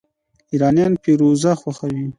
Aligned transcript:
ایرانیان 0.51 0.93
فیروزه 1.03 1.51
خوښوي. 1.61 2.05